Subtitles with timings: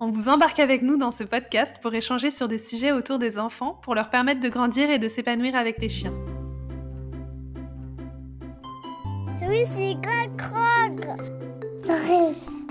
[0.00, 3.38] On vous embarque avec nous dans ce podcast pour échanger sur des sujets autour des
[3.38, 6.12] enfants pour leur permettre de grandir et de s'épanouir avec les chiens.
[9.40, 11.06] Et cracotte.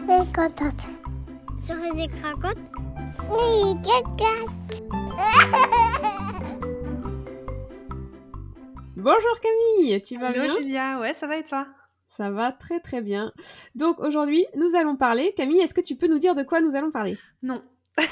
[0.09, 0.89] Et cracotte.
[2.11, 2.57] Cracotte.
[3.31, 3.75] Oui.
[8.95, 10.55] Bonjour Camille, tu vas Hello bien?
[10.57, 11.67] Julia, ouais, ça va et toi?
[12.15, 13.33] Ça va très très bien.
[13.73, 15.33] Donc aujourd'hui, nous allons parler.
[15.35, 17.17] Camille, est-ce que tu peux nous dire de quoi nous allons parler?
[17.41, 17.63] Non.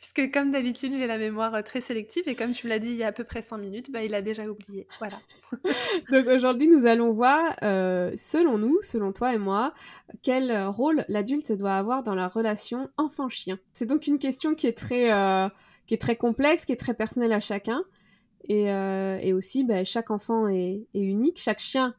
[0.00, 2.88] Puisque comme d'habitude, j'ai la mémoire euh, très sélective et comme tu me l'as dit
[2.88, 4.88] il y a à peu près 5 minutes, bah, il a déjà oublié.
[4.98, 5.20] Voilà.
[6.10, 9.72] Donc aujourd'hui, nous allons voir, euh, selon nous, selon toi et moi,
[10.22, 13.60] quel rôle l'adulte doit avoir dans la relation enfant-chien.
[13.72, 15.48] C'est donc une question qui est très, euh,
[15.86, 17.84] qui est très complexe, qui est très personnelle à chacun.
[18.48, 21.94] Et, euh, et aussi, bah, chaque enfant est, est unique, chaque chien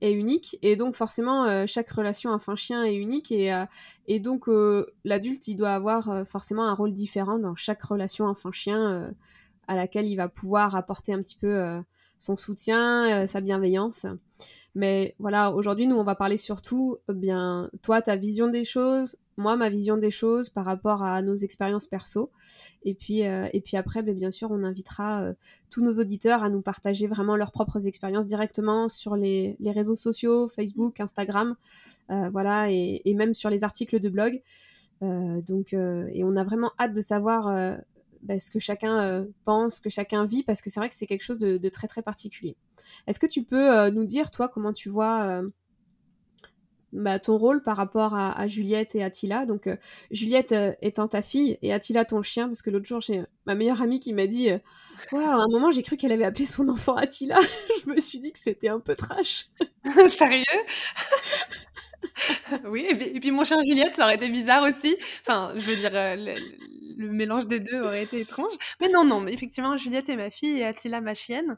[0.00, 4.92] est unique et donc forcément euh, chaque relation enfant-chien est unique et, euh, donc euh,
[5.04, 9.12] l'adulte il doit avoir forcément un rôle différent dans chaque relation enfant-chien
[9.68, 11.82] à laquelle il va pouvoir apporter un petit peu
[12.18, 14.06] son soutien, sa bienveillance.
[14.76, 19.16] Mais voilà, aujourd'hui nous on va parler surtout euh, bien toi ta vision des choses,
[19.38, 22.30] moi ma vision des choses par rapport à nos expériences perso
[22.84, 25.32] et puis euh, après ben, bien sûr on invitera euh,
[25.70, 30.46] tous nos auditeurs à nous partager vraiment leurs propres expériences directement sur les, réseaux sociaux,
[30.46, 31.56] Facebook, Instagram,
[32.10, 34.42] voilà, et, et même sur les articles de blog.
[35.00, 37.78] Donc, et on a vraiment hâte de savoir
[38.26, 41.06] bah, ce que chacun euh, pense, que chacun vit, parce que c'est vrai que c'est
[41.06, 42.56] quelque chose de, très très particulier.
[43.06, 45.48] Est-ce que tu peux euh, nous dire, toi, comment tu vois euh,
[46.92, 49.46] bah, ton rôle par rapport à, à Juliette et Attila?
[49.46, 49.68] Donc
[50.10, 53.80] Juliette étant ta fille et Attila ton chien, parce que l'autre jour j'ai ma meilleure
[53.80, 54.48] amie qui m'a dit,
[55.12, 57.38] Waouh, à un moment j'ai cru qu'elle avait appelé son enfant Attila.
[57.84, 59.50] Je me suis dit que c'était un peu trash.
[60.10, 60.44] Sérieux?
[62.64, 64.96] Oui, et puis, mon chien Juliette, ça aurait été bizarre aussi.
[65.22, 66.34] Enfin, je veux dire, euh,
[66.96, 68.52] le, mélange des deux aurait été étrange.
[68.80, 71.56] Mais non, non, effectivement, Juliette est ma fille et Attila ma chienne.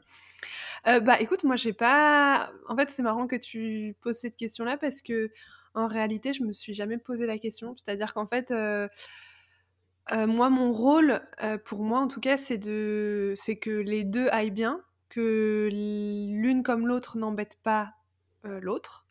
[0.87, 2.51] Euh, bah écoute, moi j'ai pas.
[2.67, 5.31] En fait, c'est marrant que tu poses cette question-là parce que
[5.75, 7.75] en réalité, je me suis jamais posé la question.
[7.77, 8.87] C'est-à-dire qu'en fait, euh,
[10.11, 11.21] euh, moi, mon rôle,
[11.65, 16.63] pour moi en tout cas, c'est de, c'est que les deux aillent bien, que l'une
[16.63, 17.93] comme l'autre n'embête pas
[18.43, 19.05] l'autre.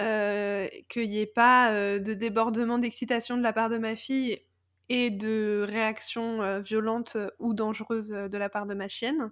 [0.00, 4.40] Euh, qu'il n'y ait pas euh, de débordement d'excitation de la part de ma fille
[4.88, 9.30] et de réactions euh, violentes ou dangereuses euh, de la part de ma chienne.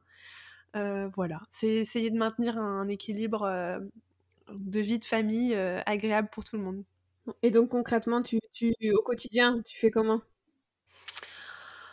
[0.75, 3.81] Voilà, c'est essayer de maintenir un, équilibre
[4.49, 5.53] de vie de famille
[5.85, 6.85] agréable pour tout le monde.
[7.43, 10.21] Et donc concrètement, tu, tu au quotidien, tu fais comment?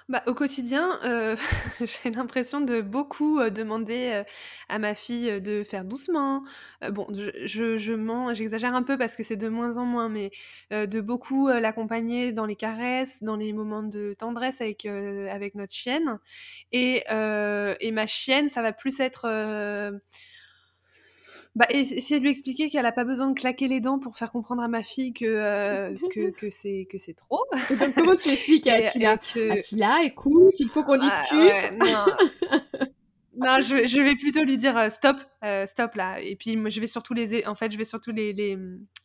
[0.09, 1.35] Bah, au quotidien, euh,
[1.81, 4.23] j'ai l'impression de beaucoup euh, demander euh,
[4.69, 6.43] à ma fille de faire doucement.
[6.91, 10.07] Bon, je, je, je mens, j'exagère un peu parce que c'est de moins en moins,
[10.07, 10.31] mais
[10.71, 15.73] de beaucoup l'accompagner dans les caresses, dans les moments de tendresse avec, euh, avec notre
[15.73, 16.19] chienne.
[16.71, 19.27] Et, euh, et ma chienne, ça va plus être...
[21.57, 24.31] bah, essayer de lui expliquer qu'elle n'a pas besoin de claquer les dents pour faire
[24.31, 27.43] comprendre à ma fille que, euh, que, que c'est que c'est trop.
[27.71, 31.07] Et donc comment tu expliques à Attila et que- Attila, écoute, il faut qu'on Ah,
[31.07, 31.71] discute.
[31.71, 32.05] ouais, non.
[33.39, 36.19] Non, je, je vais plutôt lui dire euh, stop, euh, stop là.
[36.19, 38.57] Et puis je vais surtout les, en fait, je vais surtout les, les,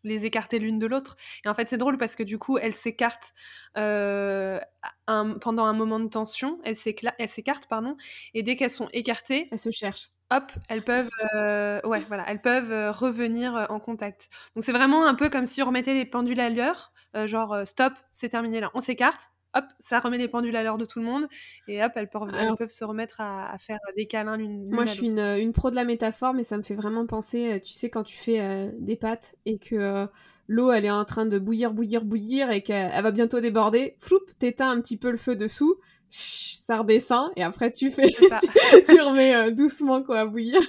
[0.04, 1.16] les écarter l'une de l'autre.
[1.44, 3.34] Et en fait, c'est drôle parce que du coup, elles s'écartent
[3.76, 4.58] euh,
[5.06, 6.58] pendant un moment de tension.
[6.64, 6.76] Elles
[7.18, 7.94] elles s'écartent, pardon.
[8.32, 10.08] Et dès qu'elles sont écartées, Elle se cherche.
[10.36, 14.28] Hop, elles peuvent, euh, ouais, voilà, elles peuvent euh, revenir euh, en contact.
[14.54, 17.58] Donc c'est vraiment un peu comme si on remettait les pendules à l'heure, euh, genre
[17.64, 20.98] stop, c'est terminé là, on s'écarte, hop, ça remet les pendules à l'heure de tout
[20.98, 21.28] le monde,
[21.68, 24.68] et hop, elles peuvent, elles Alors- peuvent se remettre à, à faire des câlins l'une.
[24.70, 27.60] Moi, je suis une, une pro de la métaphore, mais ça me fait vraiment penser,
[27.64, 30.06] tu sais, quand tu fais euh, des pâtes et que
[30.48, 33.96] l'eau, elle est en train de bouillir, bouillir, bouillir et qu'elle elle va bientôt déborder,
[34.00, 35.76] floup, t'éteins un petit peu le feu dessous,
[36.12, 38.26] ça redescend et après tu fais, tu,
[38.88, 40.60] tu remets euh, doucement quoi à bouillir.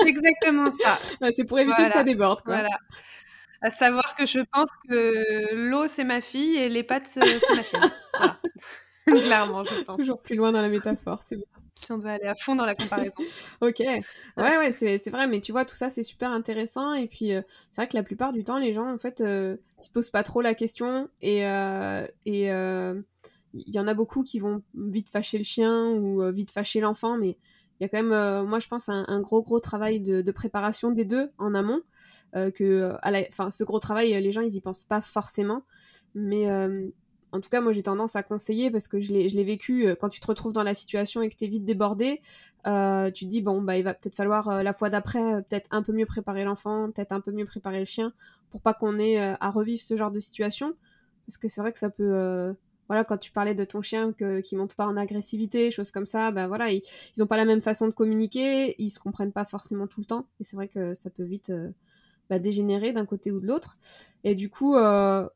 [0.00, 0.98] C'est exactement ça.
[1.20, 1.90] Ouais, c'est pour éviter Voilà.
[1.90, 2.54] que ça déborde quoi.
[2.54, 2.78] Voilà.
[3.60, 7.78] À savoir que je pense que l'eau c'est ma fille et les pâtes c'est c'est
[7.78, 7.88] ma.
[8.18, 8.38] Voilà.
[9.06, 9.96] Clairement, je pense.
[9.96, 11.44] Toujours plus loin dans la métaphore, c'est bien.
[11.74, 13.22] Si on doit aller à fond dans la comparaison.
[13.60, 14.00] Ok, ouais,
[14.36, 16.92] ouais, c'est c'est vrai, mais tu vois, tout ça, c'est super intéressant.
[16.94, 17.40] Et puis, euh,
[17.70, 20.10] c'est vrai que la plupart du temps, les gens, en fait, euh, ils se posent
[20.10, 21.08] pas trop la question.
[21.22, 23.00] Et euh, et euh,
[23.54, 26.80] il y en a beaucoup qui vont vite fâcher le chien ou euh, vite fâcher
[26.80, 27.38] l'enfant, mais
[27.80, 31.04] il y a quand même, moi je pense, un, gros gros travail de, préparation des
[31.04, 31.80] deux en amont.
[32.32, 35.62] que, à enfin, ce gros travail, les gens ils y pensent pas forcément,
[36.12, 36.48] mais
[37.30, 40.18] en tout cas, moi j'ai tendance à conseiller parce que je l'ai vécu quand tu
[40.18, 42.20] te retrouves dans la situation et que tu es vite débordé.
[42.66, 45.84] Euh, tu te dis, bon, bah, il va peut-être falloir la fois d'après, peut-être un
[45.84, 48.12] peu mieux préparer l'enfant, peut-être un peu mieux préparer le chien
[48.50, 50.74] pour pas qu'on ait à revivre ce genre de situation.
[51.26, 52.56] Parce que c'est vrai que ça peut
[52.88, 56.06] voilà, quand tu parlais de ton chien que, qui monte pas en agressivité, choses comme
[56.06, 56.82] ça, bah voilà, ils,
[57.16, 60.06] ils ont pas la même façon de communiquer, ils se comprennent pas forcément tout le
[60.06, 61.70] temps, et c'est vrai que ça peut vite euh,
[62.30, 63.78] bah, dégénérer d'un côté ou de l'autre.
[64.24, 65.28] Et du coup, euh,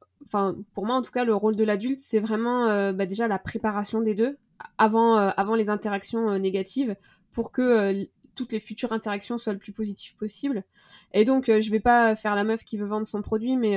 [0.73, 3.39] pour moi en tout cas, le rôle de l'adulte, c'est vraiment euh, bah, déjà la
[3.39, 4.39] préparation des deux
[4.79, 6.97] avant, avant les interactions négatives,
[7.33, 10.65] pour que toutes les futures interactions soient le plus positives possible.
[11.13, 13.77] Et donc, je vais pas faire la meuf qui veut vendre son produit, mais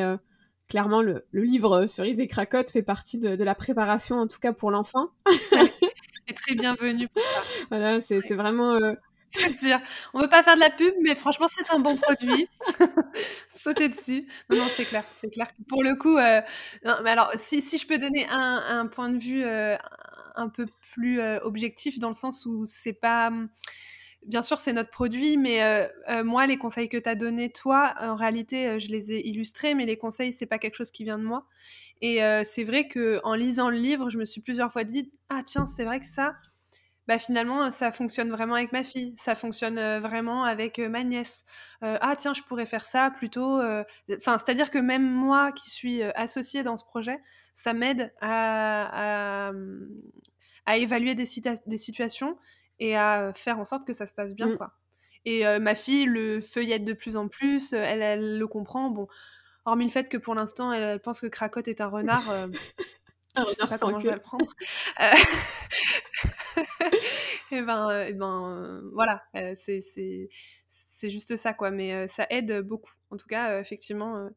[0.67, 4.71] clairement, le, livre Cerise et Cracotte fait partie de, la préparation, en tout cas pour
[4.71, 5.09] l'enfant.
[6.27, 7.07] Et très bienvenue.
[7.69, 8.73] voilà, c'est vraiment.
[8.73, 8.93] Euh...
[9.27, 9.79] C'est sûr.
[10.13, 12.47] On veut pas faire de la pub, mais franchement, c'est un bon produit.
[13.55, 14.27] Sauter dessus.
[14.49, 15.03] Non, non, c'est clair.
[15.19, 15.47] C'est clair.
[15.67, 16.41] Pour le coup, euh...
[16.85, 19.75] non, mais alors, si, si, je peux donner un, un point de vue euh,
[20.35, 23.31] un peu plus euh, objectif, dans le sens où c'est pas
[24.25, 27.49] bien sûr, c'est notre produit, mais euh, euh, moi, les conseils que tu as donnés,
[27.49, 30.91] toi, en réalité, euh, je les ai illustrés, mais les conseils, c'est pas quelque chose
[30.91, 31.45] qui vient de moi.
[32.01, 35.41] Et c'est vrai que en lisant le livre, je me suis plusieurs fois dit Ah,
[35.43, 36.35] tiens, c'est vrai que ça,
[37.07, 41.45] bah, finalement, ça fonctionne vraiment avec ma fille, ça fonctionne vraiment avec ma nièce.
[41.81, 43.61] ah, tiens, je pourrais faire ça plutôt.
[44.11, 47.17] Enfin, c'est-à-dire que même moi qui suis associée dans ce projet,
[47.53, 49.53] ça m'aide à,
[50.67, 52.37] évaluer des situations
[52.79, 54.57] et à faire en sorte que ça se passe bien, mmh.
[54.57, 54.73] quoi.
[55.27, 58.91] Et ma fille le feuillette de plus en plus, elle, elle, le comprend.
[58.91, 59.07] Bon,
[59.65, 62.29] hormis le fait que pour l'instant, elle, pense que Cracotte est un renard.
[62.29, 62.47] Euh,
[63.35, 64.45] un je sais pas comment je vais le prendre.
[67.51, 69.23] et ben, et ben voilà,
[69.55, 70.29] c'est
[71.03, 71.71] juste ça, quoi.
[71.71, 72.91] Mais ça aide beaucoup.
[73.11, 74.29] En tout cas, effectivement,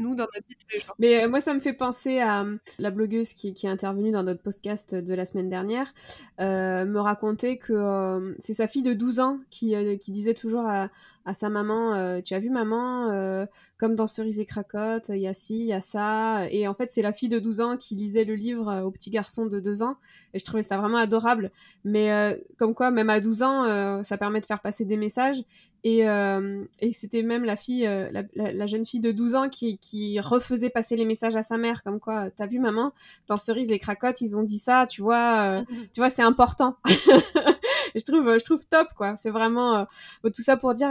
[0.00, 0.56] nous dans notre vie
[0.98, 4.22] Mais euh, moi, ça me fait penser à euh, la blogueuse qui, est intervenue dans
[4.22, 5.92] notre podcast de la semaine dernière,
[6.40, 10.88] euh, me raconter que c'est sa fille de 12 ans qui, qui disait toujours à,
[11.24, 13.46] à sa maman Tu as vu maman
[13.78, 16.46] Comme dans Cerise et Cracotte, il y a ci, il y a ça.
[16.50, 19.10] Et en fait, c'est la fille de 12 ans qui lisait le livre au petit
[19.10, 19.96] garçon de 2 ans.
[20.34, 21.50] Et je trouvais ça vraiment adorable.
[21.84, 25.44] Mais comme quoi, même à 12 ans, ça permet de faire passer des messages.
[25.82, 29.48] Et, euh, et c'était même la fille, euh, la, la, jeune fille de 12 ans
[29.48, 32.92] qui, qui, refaisait passer les messages à sa mère, comme quoi, t'as vu maman,
[33.28, 35.86] dans Cerise et Cracotte, ils ont dit ça, tu vois, euh, mhm.
[35.94, 36.76] tu vois, c'est important.
[37.94, 39.16] je trouve, je trouve top, quoi.
[39.16, 39.86] C'est vraiment
[40.22, 40.90] tout ça pour dire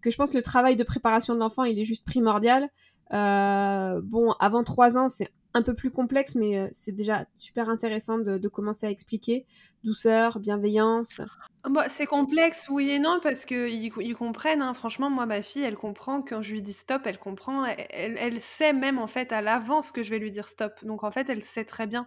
[0.00, 2.68] que je pense que le travail de préparation de l'enfant, il est juste primordial.
[3.10, 8.18] bon, avant 3 ans, c'est un peu plus complexe, mais euh, c'est déjà super intéressant
[8.18, 9.46] de, commencer à expliquer.
[9.82, 11.20] Douceur, bienveillance.
[11.68, 14.62] Bah, c'est complexe, oui et non, parce qu'ils ils comprennent.
[14.62, 14.74] Hein.
[14.74, 16.22] Franchement, moi, ma fille, elle comprend.
[16.22, 17.64] Quand je lui dis stop, elle comprend.
[17.64, 20.72] Elle, elle, sait même, en fait, à l'avance que je vais lui dire stop.
[20.84, 22.06] Donc, en fait, elle sait très bien.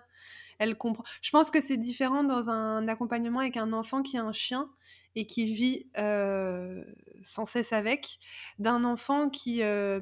[0.59, 1.03] Elle comprend.
[1.21, 4.69] Je pense que c'est différent dans un accompagnement avec un enfant qui a un chien
[5.15, 6.83] et qui vit euh,
[7.21, 8.19] sans cesse avec,
[8.59, 10.01] d'un enfant qui euh,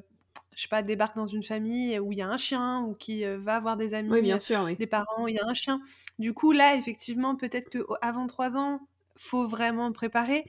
[0.56, 3.26] je sais pas, débarque dans une famille où il y a un chien ou qui
[3.26, 5.82] euh, va avoir des amis, bien sûr, des parents, où il y a un chien.
[6.20, 8.82] Du coup, là, effectivement, peut-être qu'avant trois ans,
[9.16, 10.46] faut vraiment préparer.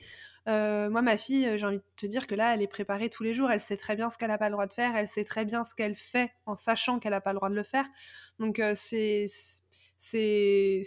[0.48, 3.22] Euh, moi, ma fille, j'ai envie de te dire que là, elle est préparée tous
[3.22, 3.50] les jours.
[3.52, 4.96] Elle sait très bien ce qu'elle n'a pas le droit de faire.
[4.96, 7.54] Elle sait très bien ce qu'elle fait en sachant qu'elle n'a pas le droit de
[7.54, 7.86] le faire.
[8.40, 9.26] Donc, c'est,
[10.04, 10.82] c'est,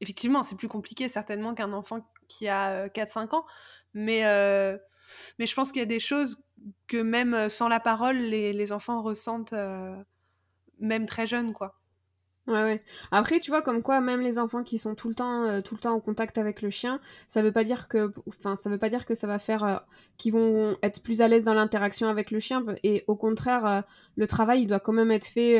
[0.00, 3.44] effectivement, c'est plus compliqué certainement qu'un enfant qui a 4-5 ans.
[3.94, 4.22] Mais,
[5.38, 6.38] mais je pense qu'il y a des choses
[6.86, 9.96] que même euh, sans la parole, les, enfants ressentent euh,
[10.80, 11.74] même très jeunes, quoi.
[12.46, 12.84] Ouais, ouais.
[13.10, 15.74] Après, tu vois, comme quoi, même les enfants qui sont tout le temps, euh, tout
[15.74, 18.78] le temps en contact avec le chien, ça veut pas dire que, enfin, ça veut
[18.78, 19.84] pas dire que ça va faire,
[20.16, 22.64] qu'ils vont être plus à l'aise dans l'interaction avec le chien.
[22.84, 23.82] Et au contraire,
[24.14, 25.58] le travail, il doit quand même être fait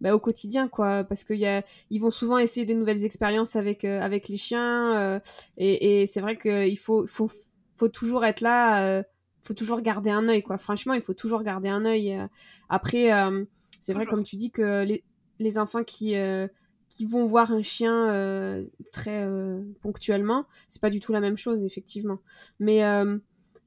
[0.00, 4.28] bah, au quotidien, quoi, parce qu'ils ils vont souvent essayer des nouvelles expériences avec, avec
[4.28, 5.20] les chiens.
[5.56, 7.30] et, et c'est vrai qu'il faut, faut,
[7.76, 9.02] faut toujours être là
[9.48, 10.58] faut toujours garder un œil, quoi.
[10.58, 12.14] Franchement, il faut toujours garder un œil.
[12.14, 12.26] Euh.
[12.68, 13.44] Après, euh,
[13.80, 15.04] c'est vrai, comme tu dis, que les,
[15.38, 16.46] les enfants qui, euh,
[16.90, 19.26] qui vont voir un chien très
[19.80, 22.18] ponctuellement, c'est pas du tout la même chose, effectivement.
[22.60, 22.82] Mais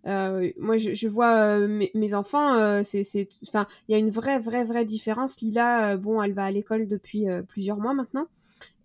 [0.05, 4.85] moi, je, vois mes, mes, enfants, c'est, enfin, il y a une vraie, vraie, vraie
[4.85, 5.39] différence.
[5.41, 8.27] Lila, bon, elle va à l'école depuis plusieurs mois maintenant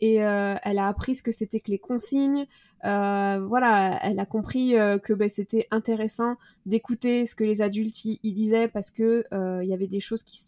[0.01, 2.47] et euh, elle a appris ce que c'était que les consignes.
[2.85, 8.05] Euh, voilà, elle a compris euh, que ben, c'était intéressant d'écouter ce que les adultes
[8.05, 10.39] y, disaient parce que il y avait des choses qui,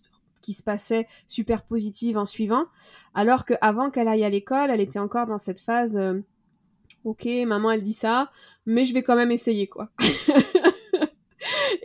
[0.42, 2.66] qui se passaient super positives en suivant.
[3.14, 5.98] Alors qu'avant qu'elle aille à l'école, elle était encore dans cette phase
[7.04, 8.30] ok, maman elle dit ça,
[8.66, 9.88] mais je vais quand même essayer quoi.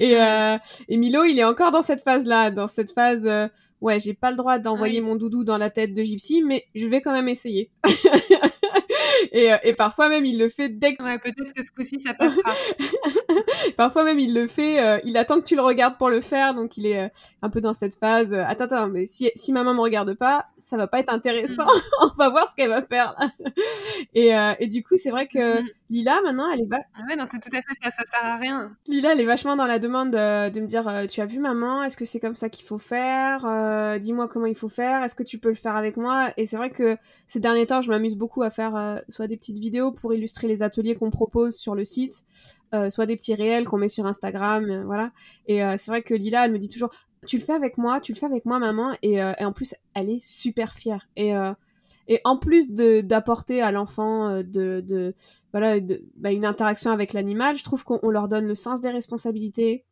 [0.04, 0.58] et, euh,
[0.90, 3.48] et Milo, il est encore dans cette phase-là, dans cette phase, euh,
[3.80, 6.88] ouais, j'ai pas le droit d'envoyer mon doudou dans la tête de Gypsy, mais je
[6.88, 7.72] vais quand même essayer.
[9.32, 11.04] et, euh, et, parfois même, il le fait dès que...
[11.04, 12.54] Ouais, peut-être que ce coup-ci, ça passera.
[13.78, 16.54] parfois même, il le fait, euh, il attend que tu le regardes pour le faire,
[16.54, 17.10] donc il est euh,
[17.42, 18.34] un peu dans cette phase.
[18.34, 21.66] Euh, attends, attends, mais si, si maman me regarde pas, ça va pas être intéressant.
[21.66, 21.82] Mm.
[22.02, 23.16] On va voir ce qu'elle va faire.
[24.14, 25.66] et, et du coup, c'est vrai que mm.
[25.90, 26.70] Lila, maintenant, elle est...
[26.70, 26.80] Va...
[26.96, 28.76] Ah ouais, non, c'est tout à fait ça, ça sert à rien.
[28.88, 31.98] Lila, elle est vachement dans la demande de me dire, tu as vu maman, est-ce
[31.98, 35.38] que c'est comme ça qu'il faut faire Dis-moi comment il faut faire, est-ce que tu
[35.38, 36.32] peux le faire avec moi?
[36.38, 39.60] Et c'est vrai que ces derniers temps, je m'amuse beaucoup à faire soit des petites
[39.60, 42.26] vidéos pour illustrer les ateliers qu'on propose sur le site,
[42.74, 45.12] euh, soit des petits réels qu'on met sur Instagram, euh, voilà.
[45.48, 46.90] Et euh, c'est vrai que Lila, elle me dit toujours,
[47.28, 48.98] tu le fais avec moi, tu le fais avec moi, maman.
[49.02, 51.08] Et, en plus, elle est super fière.
[51.16, 51.34] Et
[52.26, 55.16] en plus d'apporter à l'enfant de,
[55.54, 59.86] bah, une interaction avec l'animal, je trouve qu'on leur donne le sens des responsabilités,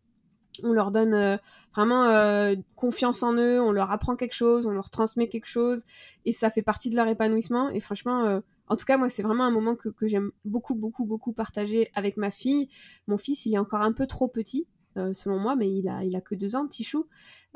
[0.63, 1.39] on leur donne
[1.73, 5.83] vraiment confiance en eux, on leur apprend quelque chose, on leur transmet quelque chose,
[6.25, 7.69] et ça fait partie de leur épanouissement.
[7.69, 11.33] Et franchement, en tout cas, moi, c'est vraiment un moment que, j'aime beaucoup, beaucoup, beaucoup
[11.33, 12.69] partager avec ma fille.
[13.05, 16.05] Mon fils, il est encore un peu trop petit, euh, selon moi, mais il a,
[16.05, 17.05] il a que deux ans, petit chou.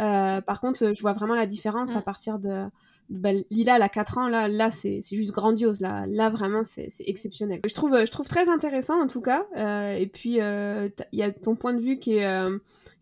[0.01, 2.65] Euh, par contre, je vois vraiment la différence à partir de.
[3.07, 5.79] Bah, Lila, elle a 4 ans, là, là c'est juste grandiose.
[5.79, 7.61] Là, là vraiment, c'est exceptionnel.
[7.65, 9.45] Je trouve, je trouve très intéressant, en tout cas.
[9.55, 12.49] Euh, et puis, il y a ton point de vue qui est,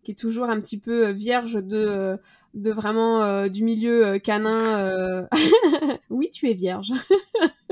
[0.03, 2.19] qui est toujours un petit peu vierge de,
[2.53, 5.27] de vraiment du milieu canin.
[6.11, 6.93] oui, tu es vierge.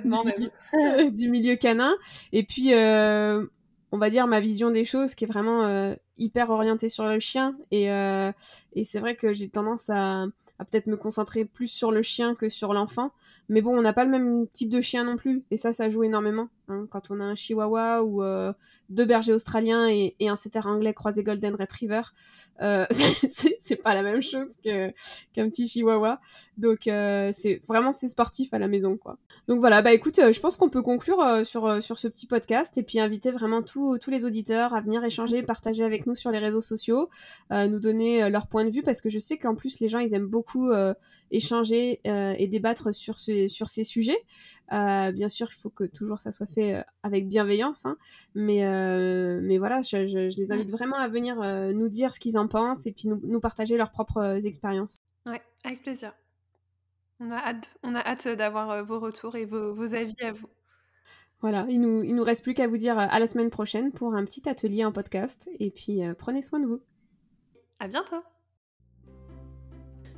[1.12, 1.94] du, milieu canin.
[2.32, 3.44] Et puis, euh,
[3.92, 7.20] on va dire ma vision des choses qui est vraiment euh, hyper orientée sur le
[7.20, 7.56] chien.
[7.70, 8.32] Et, euh,
[8.74, 10.26] et c'est vrai que j'ai tendance à,
[10.58, 13.12] à peut-être me concentrer plus sur le chien que sur l'enfant.
[13.48, 15.44] Mais bon, on n'a pas le même type de chien non plus.
[15.50, 16.48] Et ça, ça joue énormément.
[16.68, 16.86] Hein.
[16.90, 18.52] Quand on a un chihuahua ou euh,
[18.88, 22.02] deux bergers australiens et, un setter anglais croisé golden retriever,
[22.62, 22.86] euh,
[23.58, 26.20] c'est pas la même chose qu'un petit chihuahua.
[26.56, 29.18] Donc, euh, c'est vraiment, c'est sportif à la maison, quoi.
[29.46, 32.82] Donc voilà, bah écoute, je pense qu'on peut conclure sur, sur ce petit podcast et
[32.82, 36.60] puis inviter vraiment tous les auditeurs à venir échanger, partager avec nous sur les réseaux
[36.60, 37.08] sociaux,
[37.52, 40.14] nous donner leur point de vue parce que je sais qu'en plus, les gens, ils
[40.14, 40.94] aiment beaucoup euh,
[41.30, 44.18] échanger euh, et débattre sur, ce, sur ces sujets.
[44.72, 47.96] Euh, bien sûr, il faut que toujours ça soit fait avec bienveillance, hein.
[48.34, 48.60] mais,
[49.40, 51.36] mais voilà, je, les invite vraiment à venir
[51.74, 54.98] nous dire ce qu'ils en pensent et puis nous, partager leurs propres expériences.
[55.26, 56.12] Ouais, avec plaisir.
[57.20, 60.48] On a hâte, on a hâte d'avoir vos retours et vos, vos, avis à vous.
[61.40, 64.14] Voilà, il nous, il nous reste plus qu'à vous dire à la semaine prochaine pour
[64.14, 65.48] un petit atelier en podcast.
[65.58, 66.78] Et puis, prenez soin de vous.
[67.78, 68.35] À bientôt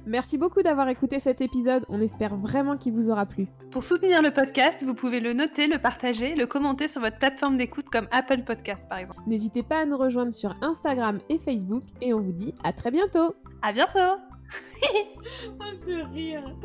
[0.08, 3.46] Merci beaucoup d'avoir écouté cet épisode, on espère vraiment qu'il vous aura plu.
[3.70, 7.58] Pour soutenir le podcast, vous pouvez le noter, le partager, le commenter sur votre plateforme
[7.58, 9.20] d'écoute comme Apple Podcast par exemple.
[9.26, 12.90] N'hésitez pas à nous rejoindre sur Instagram et Facebook et on vous dit à très
[12.90, 13.34] bientôt.
[13.60, 13.98] À bientôt.
[15.60, 16.56] oh, ce rire